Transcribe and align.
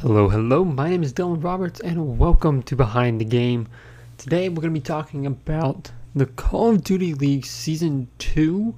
Hello, 0.00 0.30
hello. 0.30 0.64
My 0.64 0.88
name 0.88 1.02
is 1.02 1.12
Dylan 1.12 1.44
Roberts, 1.44 1.78
and 1.78 2.18
welcome 2.18 2.62
to 2.62 2.74
Behind 2.74 3.20
the 3.20 3.24
Game. 3.26 3.68
Today, 4.16 4.48
we're 4.48 4.62
going 4.62 4.72
to 4.72 4.80
be 4.80 4.82
talking 4.82 5.26
about 5.26 5.92
the 6.14 6.24
Call 6.24 6.70
of 6.70 6.82
Duty 6.82 7.12
League 7.12 7.44
Season 7.44 8.08
2, 8.16 8.74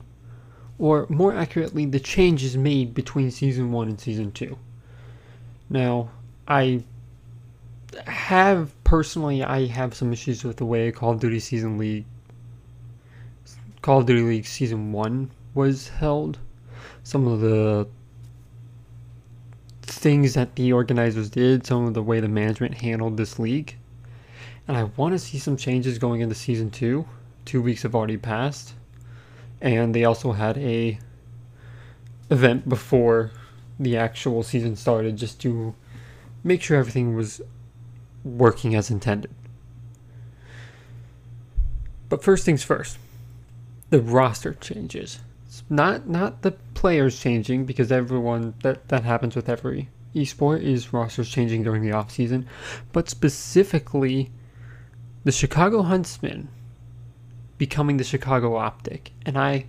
or 0.81 1.07
more 1.09 1.33
accurately, 1.33 1.87
the 1.87 2.01
changes 2.01 2.57
made 2.57 2.93
between 2.93 3.31
Season 3.31 3.71
1 3.71 3.89
and 3.91 4.01
Season 4.01 4.33
2. 4.33 4.59
Now, 5.71 6.11
I 6.49 6.83
have 8.05 8.75
personally, 8.83 9.45
I 9.45 9.67
have 9.67 9.95
some 9.95 10.13
issues 10.13 10.43
with 10.43 10.57
the 10.57 10.67
way 10.67 10.91
Call 10.91 11.13
of 11.13 11.21
Duty 11.21 11.39
Season 11.39 11.79
League, 11.79 12.05
Call 13.81 14.01
of 14.01 14.07
Duty 14.07 14.23
League 14.23 14.47
Season 14.47 14.91
1 14.91 15.31
was 15.55 15.87
held. 15.87 16.41
Some 17.05 17.29
of 17.29 17.41
the 17.41 17.87
things 19.83 20.35
that 20.35 20.57
the 20.57 20.73
organizers 20.73 21.31
did, 21.31 21.67
some 21.67 21.87
of 21.87 21.95
the 21.95 22.03
way 22.03 22.21
the 22.21 22.29
management 22.29 22.75
handled 22.75 23.17
this 23.17 23.39
league. 23.39 23.77
And 24.67 24.77
I 24.77 24.85
want 24.97 25.13
to 25.13 25.19
see 25.19 25.39
some 25.39 25.57
changes 25.57 25.99
going 25.99 26.21
into 26.21 26.35
season 26.35 26.71
two. 26.71 27.07
Two 27.45 27.61
weeks 27.61 27.83
have 27.83 27.95
already 27.95 28.17
passed. 28.17 28.75
And 29.61 29.95
they 29.95 30.05
also 30.05 30.33
had 30.33 30.57
a 30.59 30.99
event 32.31 32.69
before 32.69 33.33
the 33.79 33.97
actual 33.97 34.43
season 34.43 34.77
started 34.77 35.17
just 35.17 35.41
to 35.43 35.75
make 36.45 36.63
sure 36.63 36.79
everything 36.79 37.15
was 37.15 37.41
working 38.25 38.75
as 38.75 38.91
intended. 38.91 39.31
But 42.09 42.23
first 42.23 42.45
things 42.45 42.63
first, 42.63 42.99
the 43.91 44.01
roster 44.01 44.55
changes. 44.55 45.21
Not 45.69 46.09
not 46.09 46.43
the 46.43 46.53
players 46.75 47.21
changing 47.21 47.67
because 47.67 47.93
everyone 47.93 48.55
that 48.63 48.89
that 48.89 49.05
happens 49.05 49.37
with 49.37 49.49
every 49.49 49.91
esport 50.15 50.63
is 50.63 50.93
rosters 50.93 51.29
changing 51.29 51.63
during 51.63 51.83
the 51.83 51.93
off 51.93 52.11
season, 52.11 52.47
but 52.93 53.09
specifically 53.09 54.31
the 55.25 55.33
Chicago 55.33 55.83
Huntsmen 55.83 56.49
becoming 57.59 57.97
the 57.97 58.05
Chicago 58.05 58.57
Optic, 58.57 59.13
and 59.25 59.39
I 59.39 59.67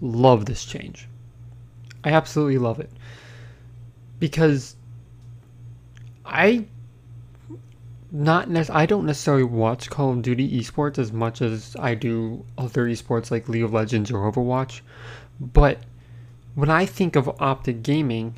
love 0.00 0.46
this 0.46 0.64
change. 0.64 1.08
I 2.02 2.10
absolutely 2.10 2.58
love 2.58 2.80
it 2.80 2.90
because 4.18 4.76
I 6.24 6.66
not 8.14 8.48
nec- 8.48 8.70
I 8.70 8.86
don't 8.86 9.06
necessarily 9.06 9.42
watch 9.42 9.90
Call 9.90 10.12
of 10.12 10.22
Duty 10.22 10.60
esports 10.60 10.98
as 10.98 11.12
much 11.12 11.42
as 11.42 11.74
I 11.80 11.96
do 11.96 12.46
other 12.56 12.86
esports 12.86 13.32
like 13.32 13.48
League 13.48 13.64
of 13.64 13.72
Legends 13.72 14.08
or 14.12 14.30
Overwatch, 14.30 14.82
but 15.40 15.80
when 16.54 16.70
I 16.70 16.86
think 16.86 17.16
of 17.16 17.28
Optic 17.40 17.82
Gaming 17.82 18.36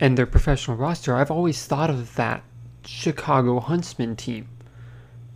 and 0.00 0.16
their 0.16 0.24
professional 0.24 0.78
roster, 0.78 1.14
I've 1.14 1.30
always 1.30 1.66
thought 1.66 1.90
of 1.90 2.14
that 2.14 2.42
Chicago 2.86 3.60
Huntsmen 3.60 4.16
team, 4.16 4.48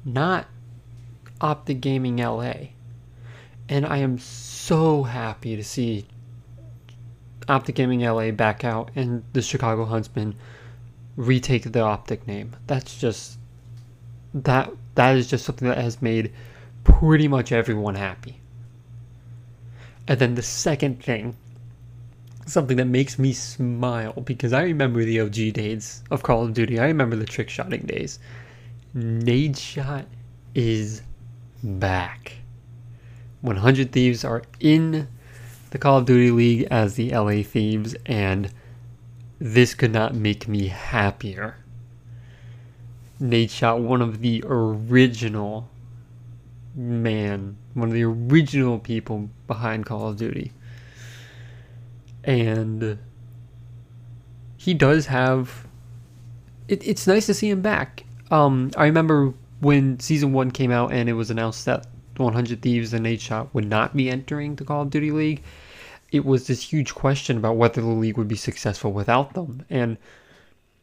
not 0.03 0.47
Optic 1.43 1.83
Gaming 1.83 2.17
LA. 2.17 2.55
And 3.69 3.85
I 3.85 3.99
am 3.99 4.19
so 4.19 5.03
happy 5.03 5.57
to 5.57 5.63
see 5.63 6.07
Optic 7.49 7.75
Gaming 7.75 8.01
LA 8.01 8.31
back 8.31 8.65
out 8.65 8.91
and 8.97 9.25
the 9.35 9.43
Chicago 9.43 9.85
Huntsmen 9.85 10.37
retake 11.21 11.71
the 11.71 11.81
Optic 11.81 12.27
name. 12.27 12.57
That's 12.67 12.99
just 12.99 13.39
that 14.33 14.71
that 14.95 15.17
is 15.17 15.29
just 15.29 15.45
something 15.45 15.69
that 15.69 15.79
has 15.79 16.01
made 16.01 16.33
pretty 16.85 17.29
much 17.29 17.53
everyone 17.53 17.95
happy. 17.95 18.41
And 20.09 20.19
then 20.19 20.35
the 20.35 20.43
second 20.43 21.03
thing, 21.03 21.37
something 22.47 22.77
that 22.79 22.87
makes 22.87 23.19
me 23.19 23.33
smile 23.33 24.13
because 24.25 24.53
I 24.53 24.63
remember 24.63 25.05
the 25.05 25.21
OG 25.21 25.53
days 25.53 26.03
of 26.11 26.23
Call 26.23 26.45
of 26.45 26.55
Duty. 26.55 26.79
I 26.79 26.87
remember 26.87 27.17
the 27.17 27.27
trick 27.27 27.51
shotting 27.51 27.83
days. 27.83 28.19
Nadeshot 28.97 30.07
is 30.55 31.03
back. 31.63 32.33
100 33.43 33.93
Thieves 33.93 34.25
are 34.25 34.43
in 34.59 35.07
the 35.71 35.79
Call 35.79 35.99
of 35.99 36.07
Duty 36.07 36.31
League 36.31 36.67
as 36.71 36.95
the 36.95 37.11
LA 37.11 37.43
Thieves, 37.43 37.95
and 38.07 38.53
this 39.41 39.75
could 39.75 39.93
not 39.93 40.15
make 40.15 40.47
me 40.47 40.69
happier. 40.69 41.57
Nadeshot, 43.21 43.81
one 43.81 44.03
of 44.03 44.21
the 44.21 44.45
original 44.47 45.69
man, 46.75 47.57
one 47.75 47.89
of 47.89 47.95
the 47.95 48.05
original 48.05 48.79
people 48.79 49.31
behind 49.47 49.87
Call 49.87 50.09
of 50.09 50.17
Duty. 50.17 50.53
And 52.23 52.99
he 54.59 54.75
does 54.75 55.07
have 55.07 55.67
it, 56.69 56.87
it's 56.87 57.07
nice 57.07 57.27
to 57.27 57.35
see 57.35 57.49
him 57.51 57.63
back. 57.63 58.05
Um, 58.31 58.71
I 58.77 58.85
remember 58.85 59.35
when 59.61 59.99
season 60.01 60.33
one 60.33 60.51
came 60.51 60.71
out 60.71 60.93
and 60.93 61.09
it 61.09 61.15
was 61.15 61.31
announced 61.31 61.65
that 61.65 61.87
100 62.17 62.63
Thieves 62.63 62.93
and 62.93 63.07
Nadeshot 63.07 63.49
would 63.55 63.67
not 63.67 63.97
be 63.97 64.11
entering 64.11 64.55
the 64.55 64.65
Call 64.65 64.83
of 64.83 64.91
Duty 64.91 65.11
League 65.11 65.43
it 66.13 66.25
was 66.25 66.47
this 66.47 66.63
huge 66.63 66.95
question 66.95 67.37
about 67.37 67.57
whether 67.57 67.81
the 67.81 67.89
league 67.89 68.19
would 68.19 68.29
be 68.29 68.37
successful 68.37 68.93
without 68.93 69.35
them. 69.35 69.65
And 69.71 69.97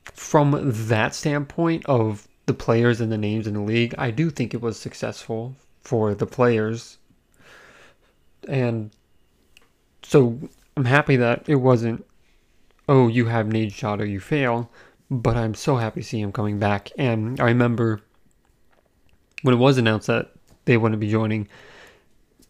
from 0.05 0.71
that 0.87 1.13
standpoint 1.13 1.85
of 1.85 2.27
the 2.45 2.53
players 2.53 3.01
and 3.01 3.11
the 3.11 3.17
names 3.17 3.45
in 3.45 3.53
the 3.53 3.61
league, 3.61 3.93
I 3.97 4.11
do 4.11 4.29
think 4.29 4.53
it 4.53 4.61
was 4.61 4.79
successful 4.79 5.55
for 5.81 6.13
the 6.13 6.25
players. 6.25 6.97
And 8.47 8.91
so 10.03 10.39
I'm 10.77 10.85
happy 10.85 11.17
that 11.17 11.43
it 11.47 11.55
wasn't, 11.55 12.05
oh, 12.87 13.09
you 13.09 13.25
have 13.25 13.47
Nadeshot 13.47 13.99
or 13.99 14.05
you 14.05 14.19
fail. 14.19 14.71
But 15.09 15.37
I'm 15.37 15.53
so 15.53 15.77
happy 15.77 16.01
to 16.01 16.07
see 16.07 16.21
him 16.21 16.31
coming 16.31 16.59
back. 16.59 16.91
And 16.97 17.39
I 17.39 17.45
remember 17.45 18.01
when 19.41 19.55
it 19.55 19.57
was 19.57 19.77
announced 19.77 20.07
that 20.07 20.31
they 20.65 20.77
wouldn't 20.77 20.99
be 20.99 21.09
joining, 21.09 21.47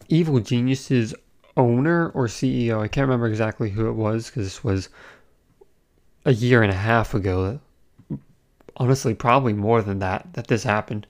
Evil 0.08 0.40
Geniuses 0.40 1.14
owner 1.58 2.08
or 2.10 2.26
CEO. 2.26 2.80
I 2.80 2.88
can't 2.88 3.06
remember 3.06 3.26
exactly 3.26 3.70
who 3.70 3.88
it 3.88 3.92
was 3.92 4.26
because 4.26 4.44
this 4.44 4.64
was 4.64 4.88
a 6.24 6.32
year 6.32 6.62
and 6.62 6.72
a 6.72 6.76
half 6.76 7.12
ago. 7.12 7.60
Honestly, 8.76 9.12
probably 9.12 9.52
more 9.52 9.82
than 9.82 9.98
that 9.98 10.32
that 10.34 10.46
this 10.46 10.62
happened. 10.62 11.06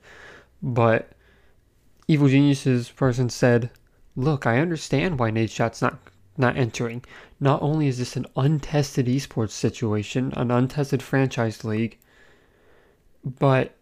But 0.62 1.12
Evil 2.08 2.28
Geniuses 2.28 2.88
person 2.90 3.28
said, 3.28 3.70
"Look, 4.16 4.46
I 4.46 4.58
understand 4.58 5.18
why 5.18 5.30
Nadeshot's 5.30 5.82
not 5.82 5.98
not 6.38 6.56
entering. 6.56 7.04
Not 7.40 7.60
only 7.62 7.88
is 7.88 7.98
this 7.98 8.16
an 8.16 8.26
untested 8.36 9.06
esports 9.06 9.50
situation, 9.50 10.32
an 10.36 10.50
untested 10.50 11.02
franchise 11.02 11.64
league, 11.64 11.98
but 13.24 13.74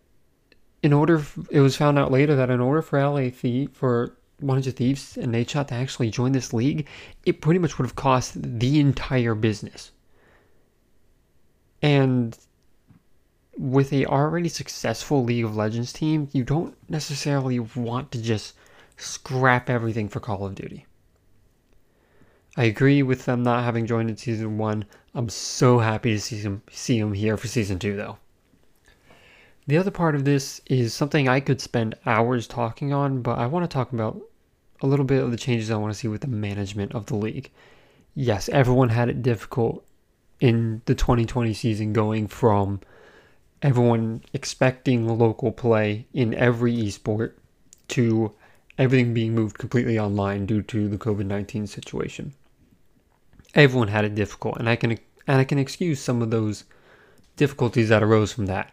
in 0.82 0.93
order, 0.93 1.22
it 1.50 1.60
was 1.60 1.76
found 1.76 1.99
out 1.99 2.10
later 2.10 2.34
that 2.34 2.50
in 2.50 2.60
order 2.60 2.82
for 2.82 2.99
LA 2.99 3.31
for 3.72 4.16
100 4.41 4.77
Thieves 4.77 5.17
and 5.17 5.33
Nadeshot 5.33 5.69
to 5.69 5.75
actually 5.75 6.11
join 6.11 6.33
this 6.33 6.53
league, 6.53 6.87
it 7.25 7.41
pretty 7.41 7.59
much 7.59 7.79
would 7.79 7.87
have 7.87 7.97
cost 7.97 8.35
the 8.43 8.79
entire 8.81 9.35
business. 9.35 9.93
And 11.83 12.37
with 13.57 13.93
a 13.93 14.07
already 14.07 14.49
successful 14.49 15.25
League 15.25 15.45
of 15.45 15.57
Legends 15.57 15.93
team, 15.93 16.29
you 16.33 16.45
don't 16.45 16.77
necessarily 16.91 17.59
want 17.59 18.13
to 18.13 18.21
just 18.21 18.55
scrap 18.97 19.71
everything 19.71 20.09
for 20.09 20.21
Call 20.21 20.45
of 20.45 20.55
Duty. 20.55 20.87
I 22.57 22.65
agree 22.65 23.03
with 23.03 23.27
them 23.27 23.43
not 23.43 23.65
having 23.65 23.87
joined 23.87 24.09
in 24.09 24.17
season 24.17 24.59
one. 24.59 24.87
I'm 25.15 25.29
so 25.29 25.79
happy 25.79 26.13
to 26.13 26.21
see 26.21 26.41
them 26.41 26.63
see 26.71 26.99
them 26.99 27.13
here 27.13 27.37
for 27.37 27.49
season 27.49 27.79
two, 27.79 27.97
though. 27.97 28.19
The 29.66 29.78
other 29.78 29.91
part 29.91 30.15
of 30.15 30.25
this 30.25 30.60
is 30.66 30.94
something 30.94 31.28
I 31.28 31.41
could 31.41 31.60
spend 31.60 31.97
hours 32.06 32.47
talking 32.47 32.93
on, 32.93 33.21
but 33.22 33.38
I 33.38 33.47
want 33.47 33.69
to 33.69 33.75
talk 33.75 33.93
about 33.93 34.21
a 34.81 34.87
little 34.87 35.04
bit 35.04 35.22
of 35.22 35.31
the 35.31 35.37
changes 35.37 35.71
I 35.71 35.77
want 35.77 35.93
to 35.93 35.99
see 35.99 36.06
with 36.09 36.21
the 36.21 36.28
management 36.28 36.94
of 36.94 37.06
the 37.06 37.16
league. 37.16 37.50
Yes, 38.15 38.49
everyone 38.50 38.91
had 38.91 39.09
it 39.09 39.22
difficult 39.22 39.84
in 40.41 40.82
the 40.84 40.94
2020 40.94 41.53
season 41.53 41.93
going 41.93 42.28
from 42.28 42.81
everyone 43.62 44.23
expecting 44.32 45.08
local 45.08 45.50
play 45.50 46.06
in 46.12 46.35
every 46.35 46.76
esport 46.76 47.32
to 47.88 48.32
everything 48.79 49.14
being 49.14 49.35
moved 49.35 49.58
completely 49.58 49.99
online 49.99 50.46
due 50.46 50.62
to 50.62 50.88
the 50.88 50.99
COVID-19 50.99 51.69
situation. 51.69 52.35
Everyone 53.55 53.88
had 53.88 54.05
it 54.05 54.14
difficult 54.14 54.58
and 54.58 54.69
I 54.69 54.76
can 54.76 54.93
and 54.93 55.41
I 55.41 55.44
can 55.44 55.58
excuse 55.58 56.00
some 56.00 56.23
of 56.23 56.31
those 56.31 56.64
difficulties 57.37 57.88
that 57.88 58.02
arose 58.02 58.32
from 58.32 58.46
that. 58.46 58.73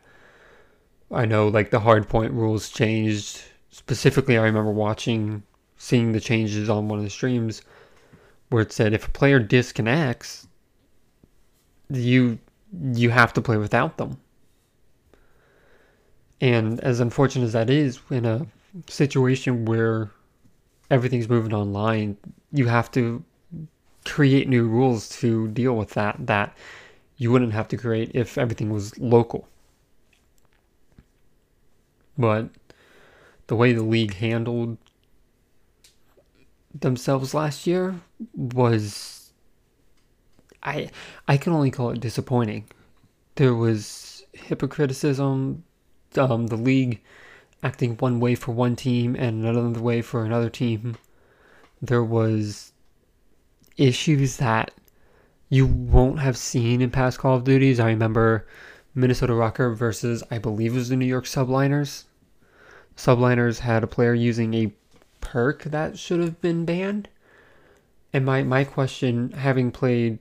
I 1.13 1.25
know 1.25 1.48
like 1.48 1.69
the 1.69 1.80
hardpoint 1.80 2.31
rules 2.31 2.69
changed. 2.69 3.42
Specifically, 3.69 4.38
I 4.38 4.44
remember 4.44 4.71
watching, 4.71 5.44
seeing 5.77 6.12
the 6.12 6.19
changes 6.19 6.69
on 6.69 6.88
one 6.88 7.00
of 7.00 7.06
the 7.06 7.12
streams 7.12 7.62
where 8.50 8.63
it 8.63 8.71
said 8.71 8.94
if 8.94 9.07
a 9.07 9.12
player 9.12 9.39
disconnects, 9.39 10.48
you 11.89 12.39
you 12.94 13.10
have 13.12 13.33
to 13.33 13.42
play 13.42 13.57
without 13.57 13.98
them. 13.98 14.18
And 16.42 16.80
as 16.81 17.00
unfortunate 17.00 17.45
as 17.45 17.54
that 17.54 17.69
is, 17.69 18.00
in 18.09 18.25
a 18.25 18.45
situation 18.88 19.66
where 19.66 20.12
everything's 20.89 21.30
moving 21.30 21.54
online, 21.54 22.18
you 22.51 22.66
have 22.68 22.92
to 22.92 23.24
create 24.06 24.48
new 24.50 24.68
rules 24.68 25.09
to 25.19 25.48
deal 25.50 25.75
with 25.75 25.92
that. 25.92 26.18
That 26.25 26.57
you 27.18 27.31
wouldn't 27.31 27.54
have 27.54 27.68
to 27.69 27.77
create 27.77 28.12
if 28.13 28.38
everything 28.38 28.71
was 28.71 28.98
local. 28.98 29.48
But 32.18 32.50
the 33.48 33.56
way 33.56 33.74
the 33.74 33.83
league 33.83 34.15
handled 34.15 34.77
themselves 36.74 37.33
last 37.33 37.68
year 37.68 37.95
was 38.33 39.31
I 40.62 40.89
I 41.27 41.38
can 41.38 41.54
only 41.54 41.71
call 41.71 41.92
it 41.92 42.00
disappointing. 42.00 42.65
There 43.36 43.54
was 43.54 44.24
hypocriticism, 44.33 45.63
um, 46.18 46.48
the 46.48 46.56
league 46.56 47.01
acting 47.62 47.95
one 47.98 48.19
way 48.19 48.36
for 48.36 48.51
one 48.51 48.75
team 48.75 49.16
and 49.16 49.45
another 49.45 49.80
way 49.80 50.01
for 50.01 50.25
another 50.25 50.50
team. 50.50 50.98
There 51.81 52.04
was 52.04 52.74
issues 53.77 54.38
that 54.38 54.71
you 55.50 55.66
won't 55.66 56.19
have 56.19 56.38
seen 56.38 56.81
in 56.81 56.89
past 56.89 57.19
Call 57.19 57.38
of 57.38 57.44
Duties. 57.44 57.80
I 57.80 57.88
remember 57.88 58.48
Minnesota 58.95 59.34
Rokkr 59.34 59.75
versus 59.75 60.24
I 60.30 60.38
believe 60.38 60.74
it 60.74 60.78
was 60.78 60.90
the 60.90 60.95
New 60.95 61.06
York 61.06 61.25
Subliners. 61.25 62.04
Subliners 62.95 63.60
had 63.60 63.84
a 63.84 63.88
player 63.88 64.13
using 64.13 64.54
a 64.54 64.72
perk 65.19 65.63
that 65.63 65.98
should 65.98 66.19
have 66.19 66.40
been 66.42 66.63
banned. 66.63 67.10
And 68.12 68.24
my, 68.25 68.44
my 68.44 68.63
question, 68.63 69.31
having 69.31 69.72
played 69.72 70.19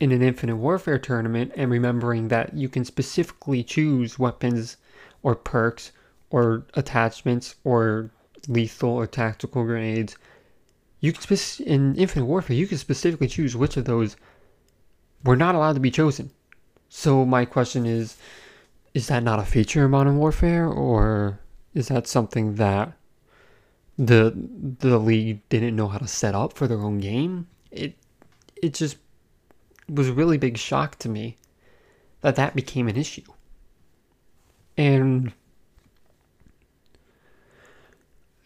in 0.00 0.10
an 0.10 0.22
Infinite 0.22 0.56
Warfare 0.56 0.98
tournament 0.98 1.52
and 1.54 1.70
remembering 1.70 2.28
that 2.28 2.54
you 2.54 2.68
can 2.68 2.84
specifically 2.84 3.62
choose 3.62 4.18
weapons 4.18 4.76
or 5.22 5.36
perks 5.36 5.92
or 6.30 6.64
attachments 6.74 7.54
or 7.62 8.10
lethal 8.48 8.90
or 8.90 9.06
tactical 9.06 9.62
grenades, 9.64 10.16
you 10.98 11.12
can 11.12 11.22
spec- 11.22 11.64
in 11.64 11.94
Infinite 11.94 12.26
Warfare 12.26 12.56
you 12.56 12.66
can 12.66 12.78
specifically 12.78 13.28
choose 13.28 13.54
which 13.54 13.76
of 13.76 13.84
those 13.84 14.16
were 15.22 15.36
not 15.36 15.54
allowed 15.54 15.74
to 15.74 15.80
be 15.80 15.90
chosen. 15.90 16.30
So 16.90 17.24
my 17.24 17.44
question 17.44 17.86
is, 17.86 18.16
is 18.94 19.06
that 19.06 19.22
not 19.22 19.38
a 19.38 19.44
feature 19.44 19.84
in 19.84 19.92
Modern 19.92 20.18
Warfare, 20.18 20.66
or 20.66 21.38
is 21.72 21.88
that 21.88 22.08
something 22.08 22.56
that 22.56 22.92
the 23.96 24.34
the 24.80 24.98
league 24.98 25.48
didn't 25.48 25.76
know 25.76 25.86
how 25.88 25.98
to 25.98 26.08
set 26.08 26.34
up 26.34 26.52
for 26.52 26.66
their 26.66 26.80
own 26.80 26.98
game? 26.98 27.46
It 27.70 27.94
it 28.60 28.74
just 28.74 28.96
was 29.88 30.08
a 30.08 30.12
really 30.12 30.36
big 30.36 30.58
shock 30.58 30.98
to 30.98 31.08
me 31.08 31.38
that 32.22 32.36
that 32.36 32.56
became 32.56 32.88
an 32.88 32.96
issue. 32.96 33.22
And 34.76 35.32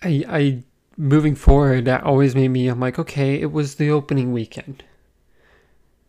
I 0.02 0.24
I 0.28 0.62
moving 0.98 1.34
forward 1.34 1.86
that 1.86 2.04
always 2.04 2.34
made 2.34 2.48
me 2.48 2.68
I'm 2.68 2.78
like, 2.78 2.98
okay, 2.98 3.40
it 3.40 3.52
was 3.52 3.76
the 3.76 3.90
opening 3.90 4.34
weekend. 4.34 4.84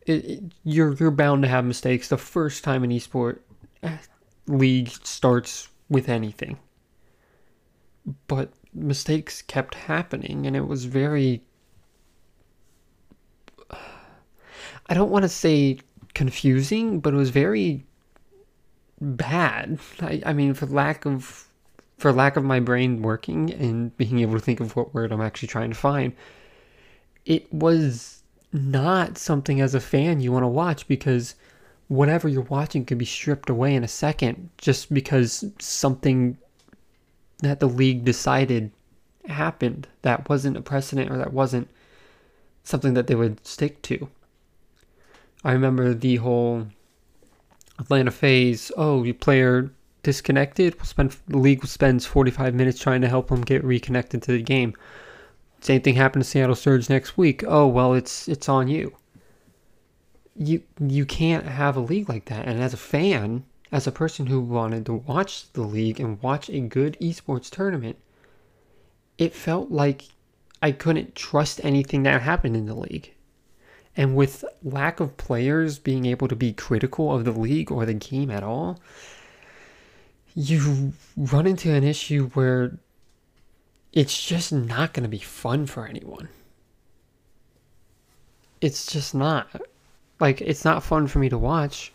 It, 0.05 0.25
it, 0.25 0.43
you're 0.63 0.93
you're 0.93 1.11
bound 1.11 1.43
to 1.43 1.47
have 1.49 1.65
mistakes 1.65 2.09
the 2.09 2.17
first 2.17 2.63
time 2.63 2.83
an 2.83 2.91
esport 2.91 3.39
league 4.47 4.89
starts 5.03 5.69
with 5.89 6.09
anything. 6.09 6.59
But 8.27 8.51
mistakes 8.73 9.41
kept 9.41 9.73
happening 9.73 10.45
and 10.45 10.55
it 10.55 10.67
was 10.67 10.85
very 10.85 11.41
I 14.87 14.93
don't 14.93 15.09
want 15.09 15.23
to 15.23 15.29
say 15.29 15.79
confusing, 16.13 16.99
but 16.99 17.13
it 17.13 17.17
was 17.17 17.31
very 17.31 17.85
bad. 19.01 19.79
I, 19.99 20.21
I 20.25 20.33
mean, 20.33 20.53
for 20.53 20.65
lack 20.67 21.05
of 21.05 21.47
for 21.97 22.11
lack 22.11 22.35
of 22.35 22.43
my 22.43 22.59
brain 22.59 23.01
working 23.01 23.51
and 23.53 23.95
being 23.97 24.19
able 24.19 24.33
to 24.33 24.39
think 24.39 24.59
of 24.59 24.75
what 24.75 24.93
word 24.93 25.11
I'm 25.11 25.21
actually 25.21 25.47
trying 25.47 25.69
to 25.69 25.75
find, 25.75 26.13
it 27.25 27.51
was 27.53 28.21
not 28.55 29.17
something 29.17 29.59
as 29.61 29.75
a 29.75 29.79
fan 29.79 30.21
you 30.21 30.31
want 30.31 30.43
to 30.43 30.47
watch 30.47 30.87
because 30.87 31.35
whatever 31.87 32.27
you're 32.27 32.41
watching 32.43 32.85
could 32.85 32.97
be 32.97 33.05
stripped 33.05 33.49
away 33.49 33.75
in 33.75 33.83
a 33.83 33.87
second 33.87 34.49
just 34.57 34.93
because 34.93 35.45
something 35.59 36.37
that 37.39 37.59
the 37.59 37.67
league 37.67 38.05
decided 38.05 38.71
happened 39.27 39.87
that 40.01 40.29
wasn't 40.29 40.57
a 40.57 40.61
precedent 40.61 41.11
or 41.11 41.17
that 41.17 41.33
wasn't 41.33 41.67
something 42.63 42.93
that 42.93 43.07
they 43.07 43.15
would 43.15 43.45
stick 43.45 43.81
to. 43.83 44.09
I 45.43 45.51
remember 45.51 45.93
the 45.93 46.15
whole 46.17 46.67
Atlanta 47.77 48.11
FaZe, 48.11 48.71
oh, 48.77 49.03
your 49.03 49.13
player 49.13 49.69
disconnected, 50.01 50.75
we'll 50.75 50.85
spend 50.85 51.15
the 51.27 51.37
league 51.37 51.65
spends 51.67 52.05
45 52.05 52.53
minutes 52.55 52.79
trying 52.79 53.01
to 53.01 53.09
help 53.09 53.27
them 53.27 53.41
get 53.41 53.63
reconnected 53.63 54.21
to 54.23 54.31
the 54.31 54.41
game. 54.41 54.73
Same 55.65 55.81
thing 55.81 55.95
happened 55.95 56.23
to 56.23 56.29
Seattle 56.29 56.53
Surge 56.53 56.91
next 56.91 57.17
week. 57.17 57.43
Oh, 57.47 57.65
well, 57.65 57.95
it's 57.95 58.27
it's 58.27 58.47
on 58.47 58.67
you. 58.67 58.95
You 60.35 60.61
you 60.79 61.07
can't 61.07 61.43
have 61.47 61.75
a 61.75 61.79
league 61.79 62.07
like 62.07 62.25
that. 62.25 62.47
And 62.47 62.61
as 62.61 62.75
a 62.75 62.77
fan, 62.77 63.45
as 63.71 63.87
a 63.87 63.91
person 63.91 64.27
who 64.27 64.39
wanted 64.41 64.85
to 64.85 64.93
watch 64.93 65.51
the 65.53 65.63
league 65.63 65.99
and 65.99 66.21
watch 66.21 66.51
a 66.51 66.59
good 66.59 66.95
esports 67.01 67.49
tournament, 67.49 67.97
it 69.17 69.33
felt 69.33 69.71
like 69.71 70.03
I 70.61 70.71
couldn't 70.71 71.15
trust 71.15 71.59
anything 71.63 72.03
that 72.03 72.21
happened 72.21 72.55
in 72.55 72.67
the 72.67 72.75
league. 72.75 73.11
And 73.97 74.15
with 74.15 74.45
lack 74.61 74.99
of 74.99 75.17
players 75.17 75.79
being 75.79 76.05
able 76.05 76.27
to 76.27 76.35
be 76.35 76.53
critical 76.53 77.11
of 77.11 77.25
the 77.25 77.31
league 77.31 77.71
or 77.71 77.87
the 77.87 77.95
game 77.95 78.29
at 78.29 78.43
all, 78.43 78.79
you 80.35 80.93
run 81.17 81.47
into 81.47 81.73
an 81.73 81.83
issue 81.83 82.29
where 82.35 82.77
it's 83.95 84.25
just 84.25 84.51
not 84.51 84.93
going 84.93 85.03
to 85.03 85.09
be 85.09 85.19
fun 85.19 85.65
for 85.65 85.87
anyone. 85.87 86.27
It's 88.59 88.85
just 88.85 89.15
not. 89.15 89.47
Like, 90.19 90.41
it's 90.41 90.65
not 90.65 90.83
fun 90.83 91.07
for 91.07 91.19
me 91.19 91.29
to 91.29 91.37
watch. 91.37 91.93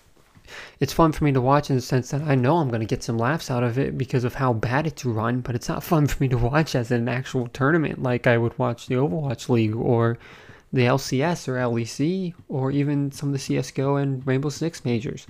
It's 0.81 0.95
fun 0.95 1.13
for 1.13 1.25
me 1.25 1.33
to 1.33 1.41
watch 1.41 1.71
in 1.71 1.77
the 1.77 1.83
sense 1.83 2.11
that 2.11 2.23
I 2.23 2.35
know 2.35 2.57
I'm 2.57 2.69
going 2.69 2.81
to 2.81 2.87
get 2.87 3.03
some 3.03 3.19
laughs 3.19 3.51
out 3.51 3.63
of 3.63 3.79
it 3.79 3.97
because 3.97 4.25
of 4.25 4.35
how 4.35 4.55
bad 4.55 4.87
it's 4.87 5.05
run, 5.05 5.43
but 5.43 5.55
it's 5.55 5.69
not 5.69 5.85
fun 5.93 6.07
for 6.07 6.23
me 6.23 6.29
to 6.31 6.39
watch 6.39 6.75
as 6.75 6.91
an 6.91 7.09
actual 7.09 7.49
tournament 7.49 8.03
like 8.03 8.27
I 8.27 8.39
would 8.39 8.59
watch 8.59 8.87
the 8.87 8.97
Overwatch 8.97 9.49
League 9.49 9.77
or 9.77 10.19
the 10.73 10.83
LCS 10.83 11.49
or 11.49 11.55
LEC, 11.55 12.33
or 12.49 12.71
even 12.71 13.13
some 13.13 13.31
of 13.31 13.33
the 13.35 13.57
CSGO 13.57 14.01
and 14.01 14.27
Rainbow 14.27 14.49
Six 14.49 14.85
majors. 14.85 15.27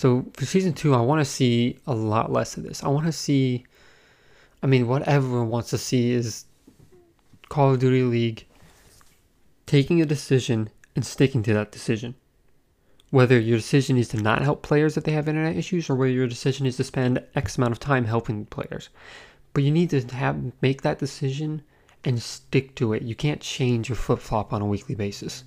So 0.00 0.24
for 0.32 0.46
season 0.46 0.72
two, 0.72 0.94
I 0.94 1.00
want 1.02 1.20
to 1.20 1.30
see 1.30 1.78
a 1.86 1.94
lot 1.94 2.32
less 2.32 2.56
of 2.56 2.62
this. 2.62 2.82
I 2.82 2.88
want 2.88 3.04
to 3.04 3.12
see, 3.12 3.66
I 4.62 4.66
mean, 4.66 4.88
what 4.88 5.06
everyone 5.06 5.50
wants 5.50 5.68
to 5.70 5.76
see 5.76 6.12
is 6.12 6.46
Call 7.50 7.74
of 7.74 7.80
Duty 7.80 8.04
League 8.04 8.46
taking 9.66 10.00
a 10.00 10.06
decision 10.06 10.70
and 10.96 11.04
sticking 11.04 11.42
to 11.42 11.52
that 11.52 11.70
decision. 11.70 12.14
Whether 13.10 13.38
your 13.38 13.58
decision 13.58 13.98
is 13.98 14.08
to 14.08 14.16
not 14.16 14.40
help 14.40 14.62
players 14.62 14.96
if 14.96 15.04
they 15.04 15.12
have 15.12 15.28
internet 15.28 15.58
issues, 15.58 15.90
or 15.90 15.96
whether 15.96 16.10
your 16.10 16.26
decision 16.26 16.64
is 16.64 16.78
to 16.78 16.84
spend 16.84 17.22
X 17.34 17.58
amount 17.58 17.72
of 17.72 17.80
time 17.80 18.06
helping 18.06 18.46
players. 18.46 18.88
But 19.52 19.64
you 19.64 19.70
need 19.70 19.90
to 19.90 20.00
have 20.16 20.40
make 20.62 20.80
that 20.80 20.98
decision 20.98 21.60
and 22.06 22.22
stick 22.22 22.74
to 22.76 22.94
it. 22.94 23.02
You 23.02 23.14
can't 23.14 23.42
change 23.42 23.90
your 23.90 23.96
flip 23.96 24.20
flop 24.20 24.54
on 24.54 24.62
a 24.62 24.66
weekly 24.66 24.94
basis. 24.94 25.44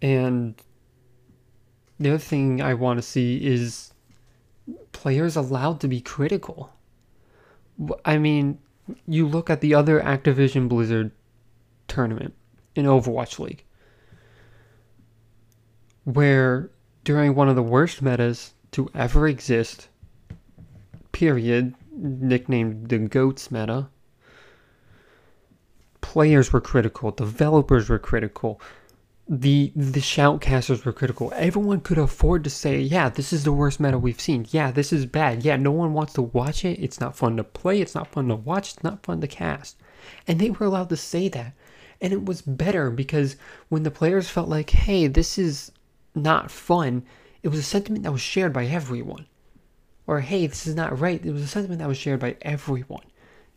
And 0.00 0.54
the 1.98 2.10
other 2.10 2.18
thing 2.18 2.60
I 2.60 2.74
want 2.74 2.98
to 2.98 3.02
see 3.02 3.44
is 3.44 3.92
players 4.92 5.36
allowed 5.36 5.80
to 5.80 5.88
be 5.88 6.00
critical. 6.00 6.72
I 8.04 8.18
mean, 8.18 8.58
you 9.06 9.26
look 9.26 9.50
at 9.50 9.60
the 9.60 9.74
other 9.74 10.00
Activision 10.00 10.68
Blizzard 10.68 11.12
tournament 11.88 12.34
in 12.74 12.86
Overwatch 12.86 13.38
League, 13.38 13.64
where 16.04 16.70
during 17.04 17.34
one 17.34 17.48
of 17.48 17.56
the 17.56 17.62
worst 17.62 18.02
metas 18.02 18.54
to 18.72 18.90
ever 18.94 19.28
exist, 19.28 19.88
period, 21.12 21.74
nicknamed 21.92 22.88
the 22.88 22.98
GOATS 22.98 23.50
meta, 23.50 23.88
players 26.00 26.52
were 26.52 26.60
critical, 26.60 27.10
developers 27.10 27.88
were 27.88 27.98
critical, 27.98 28.60
the 29.28 29.72
the 29.74 30.00
shoutcasters 30.00 30.84
were 30.84 30.92
critical. 30.92 31.32
Everyone 31.34 31.80
could 31.80 31.98
afford 31.98 32.44
to 32.44 32.50
say, 32.50 32.80
"Yeah, 32.80 33.08
this 33.08 33.32
is 33.32 33.44
the 33.44 33.52
worst 33.52 33.80
meta 33.80 33.98
we've 33.98 34.20
seen. 34.20 34.46
Yeah, 34.50 34.70
this 34.70 34.92
is 34.92 35.06
bad. 35.06 35.44
Yeah, 35.44 35.56
no 35.56 35.70
one 35.72 35.92
wants 35.94 36.12
to 36.14 36.22
watch 36.22 36.64
it. 36.64 36.78
It's 36.78 37.00
not 37.00 37.16
fun 37.16 37.36
to 37.38 37.44
play. 37.44 37.80
It's 37.80 37.94
not 37.94 38.08
fun 38.08 38.28
to 38.28 38.36
watch. 38.36 38.74
It's 38.74 38.84
not 38.84 39.04
fun 39.04 39.20
to 39.20 39.26
cast." 39.26 39.76
And 40.28 40.38
they 40.38 40.50
were 40.50 40.66
allowed 40.66 40.90
to 40.90 40.96
say 40.96 41.28
that. 41.28 41.54
And 42.00 42.12
it 42.12 42.26
was 42.26 42.42
better 42.42 42.90
because 42.90 43.36
when 43.68 43.82
the 43.82 43.90
players 43.90 44.28
felt 44.28 44.48
like, 44.48 44.70
"Hey, 44.70 45.06
this 45.06 45.38
is 45.38 45.72
not 46.14 46.50
fun," 46.50 47.04
it 47.42 47.48
was 47.48 47.58
a 47.58 47.62
sentiment 47.62 48.04
that 48.04 48.12
was 48.12 48.20
shared 48.20 48.52
by 48.52 48.66
everyone. 48.66 49.26
Or, 50.06 50.20
"Hey, 50.20 50.46
this 50.46 50.66
is 50.66 50.74
not 50.74 50.98
right." 50.98 51.24
It 51.24 51.32
was 51.32 51.42
a 51.42 51.46
sentiment 51.46 51.78
that 51.80 51.88
was 51.88 51.98
shared 51.98 52.20
by 52.20 52.36
everyone 52.42 53.04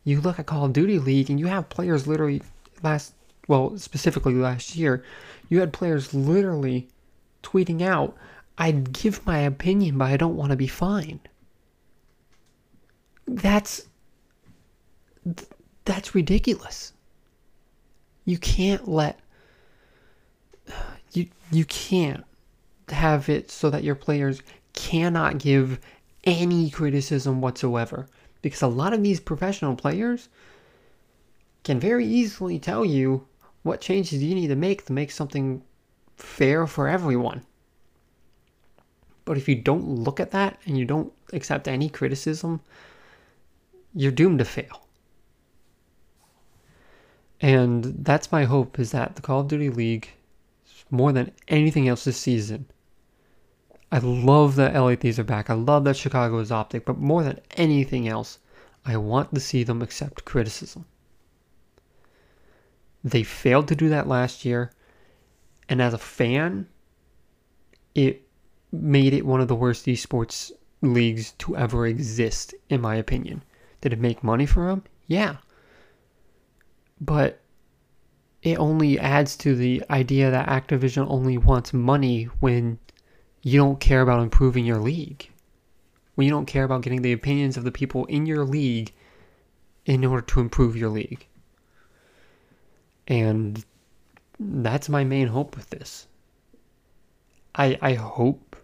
you 0.08 0.22
look 0.22 0.40
at 0.40 0.46
Call 0.46 0.64
of 0.64 0.72
Duty 0.72 1.00
League 1.00 1.30
and 1.30 1.38
you 1.38 1.48
have 1.48 1.68
players 1.68 2.08
literally 2.08 2.42
last, 2.82 3.14
well, 3.48 3.78
specifically 3.78 4.34
last 4.34 4.76
year, 4.76 5.04
you 5.50 5.60
had 5.60 5.74
players 5.74 6.14
literally 6.14 6.88
tweeting 7.44 7.82
out, 7.82 8.16
I'd 8.58 8.92
give 8.92 9.26
my 9.26 9.40
opinion, 9.40 9.98
but 9.98 10.06
I 10.06 10.18
don't 10.18 10.36
want 10.36 10.52
to 10.52 10.58
be 10.58 10.68
fined. 10.68 11.28
That's 13.28 13.88
that's 15.86 16.16
ridiculous. 16.16 16.94
You 18.26 18.38
can't 18.38 18.88
let 18.88 19.20
you 21.14 21.28
you 21.52 21.66
can't 21.66 22.24
have 22.90 23.30
it 23.30 23.52
so 23.52 23.70
that 23.70 23.84
your 23.84 23.96
players 23.96 24.42
cannot 24.74 25.38
give 25.38 25.80
any 26.24 26.70
criticism 26.70 27.42
whatsoever 27.42 28.08
because 28.42 28.62
a 28.62 28.68
lot 28.68 28.94
of 28.94 29.04
these 29.04 29.20
professional 29.20 29.76
players 29.76 30.30
can 31.64 31.80
very 31.80 32.06
easily 32.06 32.60
tell 32.60 32.86
you 32.86 33.27
what 33.68 33.82
changes 33.82 34.20
do 34.20 34.26
you 34.26 34.36
need 34.36 34.48
to 34.48 34.56
make 34.56 34.86
to 34.86 34.94
make 34.94 35.12
something 35.12 35.62
fair 36.18 36.68
for 36.68 36.88
everyone. 36.88 37.44
But 39.26 39.38
if 39.38 39.48
you 39.48 39.56
don't 39.56 39.88
look 39.88 40.20
at 40.20 40.32
that 40.32 40.60
and 40.66 40.78
you 40.78 40.86
don't 40.86 41.14
accept 41.34 41.68
any 41.68 41.90
criticism, 41.90 42.62
you're 43.94 44.12
doomed 44.12 44.40
to 44.40 44.46
fail. 44.46 44.88
And 47.40 47.84
that's 48.04 48.32
my 48.32 48.46
hope 48.46 48.80
is 48.80 48.92
that 48.92 49.16
the 49.16 49.22
Call 49.22 49.42
of 49.42 49.48
Duty 49.48 49.70
League, 49.70 50.10
more 50.90 51.12
than 51.12 51.32
anything 51.48 51.88
else 51.88 52.04
this 52.04 52.18
season, 52.18 52.66
I 53.92 54.00
love 54.00 54.56
that 54.56 54.74
LA 54.74 54.96
Thieves 54.96 55.20
are 55.20 55.24
back. 55.24 55.50
I 55.50 55.54
love 55.54 55.84
that 55.84 55.98
Chicago 55.98 56.40
is 56.40 56.52
optic, 56.52 56.84
but 56.86 56.98
more 56.98 57.24
than 57.24 57.40
anything 57.52 58.08
else, 58.08 58.40
I 58.86 58.98
want 58.98 59.34
to 59.36 59.40
see 59.40 59.64
them 59.64 59.82
accept 59.82 60.26
criticism. 60.26 60.86
They 63.04 63.24
failed 63.24 63.68
to 63.70 63.76
do 63.76 63.90
that 63.90 64.08
last 64.08 64.46
year, 64.46 64.72
and 65.70 65.82
as 65.82 65.94
a 65.94 65.98
fan, 65.98 66.68
it 67.96 68.28
made 68.72 69.14
it 69.14 69.26
one 69.26 69.42
of 69.42 69.48
the 69.48 69.56
worst 69.56 69.86
esports 69.86 70.52
leagues 70.82 71.32
to 71.40 71.56
ever 71.56 71.88
exist, 71.88 72.54
in 72.70 72.82
my 72.82 72.96
opinion. 72.96 73.44
Did 73.82 73.94
it 73.94 74.00
make 74.00 74.24
money 74.24 74.46
for 74.46 74.68
them? 74.68 74.84
Yeah. 75.08 75.38
But 77.00 77.42
it 78.42 78.58
only 78.58 79.00
adds 79.00 79.36
to 79.38 79.56
the 79.56 79.84
idea 79.90 80.32
that 80.32 80.48
Activision 80.48 81.06
only 81.10 81.38
wants 81.38 81.74
money 81.74 82.26
when 82.40 82.80
you 83.42 83.60
don't 83.60 83.80
care 83.80 84.02
about 84.02 84.22
improving 84.22 84.66
your 84.66 84.80
league. 84.80 85.30
When 86.16 86.26
you 86.26 86.32
don't 86.32 86.46
care 86.46 86.64
about 86.64 86.82
getting 86.82 87.02
the 87.02 87.14
opinions 87.14 87.58
of 87.58 87.64
the 87.64 87.72
people 87.72 88.06
in 88.06 88.26
your 88.26 88.44
league 88.44 88.92
in 89.86 90.04
order 90.04 90.26
to 90.26 90.40
improve 90.40 90.76
your 90.76 90.90
league. 90.90 91.28
And 93.08 93.64
that's 94.40 94.90
my 94.90 95.04
main 95.04 95.28
hope 95.28 95.56
with 95.56 95.70
this. 95.70 96.08
I 97.56 97.78
I 97.82 97.94
hope 97.94 98.56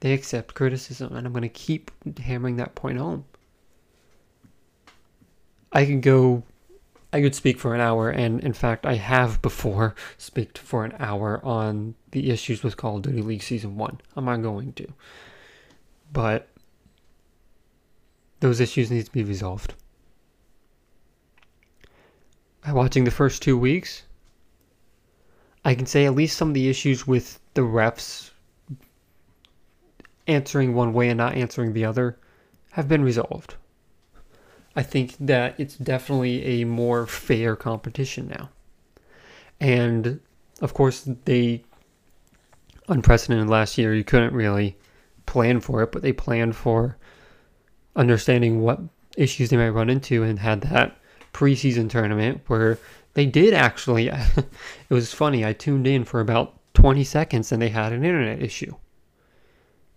they 0.00 0.12
accept 0.12 0.54
criticism 0.54 1.14
and 1.16 1.26
I'm 1.26 1.32
going 1.32 1.42
to 1.42 1.48
keep 1.48 1.90
hammering 2.18 2.56
that 2.56 2.74
point 2.74 2.98
home. 2.98 3.24
I 5.72 5.84
could 5.86 6.02
go 6.02 6.44
I 7.14 7.20
could 7.20 7.36
speak 7.36 7.60
for 7.60 7.76
an 7.76 7.80
hour, 7.80 8.10
and 8.10 8.40
in 8.40 8.52
fact, 8.52 8.84
I 8.84 8.94
have 8.94 9.40
before 9.40 9.94
speaked 10.18 10.58
for 10.58 10.84
an 10.84 10.96
hour 10.98 11.40
on 11.44 11.94
the 12.10 12.28
issues 12.28 12.64
with 12.64 12.76
Call 12.76 12.96
of 12.96 13.02
Duty 13.02 13.22
League 13.22 13.44
Season 13.44 13.76
1. 13.76 14.00
I'm 14.16 14.24
not 14.24 14.42
going 14.42 14.72
to. 14.72 14.92
But 16.12 16.48
those 18.40 18.58
issues 18.58 18.90
need 18.90 19.06
to 19.06 19.12
be 19.12 19.22
resolved. 19.22 19.74
By 22.64 22.72
watching 22.72 23.04
the 23.04 23.10
first 23.10 23.42
two 23.42 23.58
weeks, 23.58 24.04
I 25.66 25.74
can 25.74 25.84
say 25.84 26.06
at 26.06 26.14
least 26.14 26.38
some 26.38 26.48
of 26.48 26.54
the 26.54 26.68
issues 26.68 27.06
with 27.06 27.38
the 27.52 27.60
refs 27.60 28.30
answering 30.26 30.72
one 30.74 30.94
way 30.94 31.10
and 31.10 31.18
not 31.18 31.34
answering 31.34 31.74
the 31.74 31.84
other 31.84 32.18
have 32.72 32.88
been 32.88 33.04
resolved. 33.04 33.56
I 34.74 34.82
think 34.82 35.14
that 35.20 35.54
it's 35.60 35.76
definitely 35.76 36.62
a 36.62 36.64
more 36.64 37.06
fair 37.06 37.54
competition 37.54 38.28
now. 38.28 38.48
And 39.60 40.20
of 40.62 40.72
course, 40.72 41.06
they 41.26 41.62
unprecedented 42.88 43.48
last 43.48 43.76
year. 43.76 43.94
You 43.94 44.04
couldn't 44.04 44.32
really 44.32 44.76
plan 45.26 45.60
for 45.60 45.82
it, 45.82 45.92
but 45.92 46.00
they 46.00 46.12
planned 46.12 46.56
for 46.56 46.96
understanding 47.94 48.62
what 48.62 48.80
issues 49.18 49.50
they 49.50 49.56
might 49.58 49.68
run 49.68 49.90
into 49.90 50.22
and 50.22 50.38
had 50.38 50.62
that 50.62 50.96
preseason 51.34 51.90
tournament 51.90 52.40
where 52.46 52.78
they 53.12 53.26
did 53.26 53.52
actually. 53.52 54.08
it 54.08 54.46
was 54.88 55.12
funny. 55.12 55.44
I 55.44 55.52
tuned 55.52 55.86
in 55.86 56.04
for 56.04 56.20
about 56.20 56.58
20 56.74 57.04
seconds 57.04 57.52
and 57.52 57.60
they 57.60 57.68
had 57.68 57.92
an 57.92 58.04
internet 58.04 58.42
issue. 58.42 58.74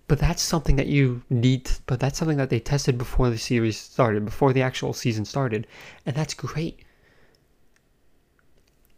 But 0.07 0.19
that's 0.19 0.41
something 0.41 0.77
that 0.77 0.87
you 0.87 1.21
need, 1.29 1.69
but 1.85 1.99
that's 1.99 2.17
something 2.17 2.37
that 2.37 2.49
they 2.49 2.59
tested 2.59 2.97
before 2.97 3.29
the 3.29 3.37
series 3.37 3.77
started, 3.77 4.23
before 4.23 4.53
the 4.53 4.61
actual 4.61 4.93
season 4.93 5.25
started. 5.25 5.67
And 6.05 6.15
that's 6.15 6.33
great. 6.33 6.79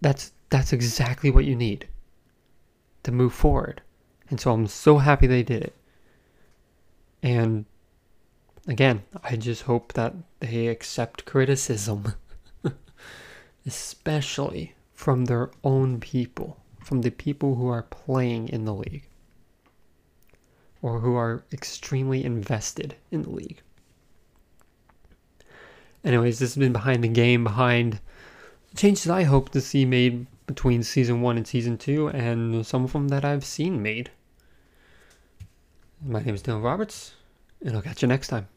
That's 0.02 0.32
that's 0.50 0.74
exactly 0.74 1.30
what 1.30 1.46
you 1.46 1.56
need 1.56 1.88
to 3.04 3.12
move 3.12 3.34
forward. 3.34 3.82
And 4.30 4.40
so 4.40 4.52
I'm 4.54 4.68
so 4.68 4.98
happy 4.98 5.28
they 5.28 5.44
did 5.44 5.64
it. 5.64 5.76
And 7.24 7.66
again, 8.68 9.04
I 9.24 9.36
just 9.36 9.64
hope 9.64 9.94
that 9.94 10.14
they 10.40 10.68
accept 10.68 11.26
criticism, 11.26 12.14
especially 13.70 14.74
from 14.94 15.26
their 15.26 15.52
own 15.64 16.00
people, 16.00 16.58
from 16.84 17.02
the 17.02 17.12
people 17.12 17.54
who 17.54 17.68
are 17.68 17.84
playing 17.84 18.50
in 18.50 18.66
the 18.66 18.74
league 18.74 19.08
or 20.82 21.02
who 21.02 21.14
are 21.14 21.44
extremely 21.54 22.26
invested 22.26 22.96
in 23.12 23.22
the 23.22 23.30
league. 23.30 23.62
Anyways, 26.04 26.40
this 26.40 26.56
has 26.56 26.60
been 26.60 26.74
behind 26.74 27.04
the 27.04 27.10
game, 27.10 27.44
behind 27.44 28.00
changes 28.76 29.08
I 29.08 29.22
hope 29.24 29.50
to 29.50 29.62
see 29.62 29.86
made 29.86 30.26
between 30.48 30.82
season 30.82 31.22
one 31.22 31.38
and 31.38 31.48
season 31.48 31.78
two, 31.78 32.08
and 32.08 32.66
some 32.66 32.84
of 32.84 32.94
them 32.94 33.10
that 33.10 33.24
I've 33.24 33.46
seen 33.46 33.84
made. 33.84 34.10
My 36.04 36.24
name 36.24 36.34
is 36.34 36.42
Dylan 36.42 36.64
Roberts, 36.64 37.14
and 37.64 37.76
I'll 37.76 37.84
catch 37.84 38.02
you 38.02 38.08
next 38.08 38.30
time. 38.30 38.48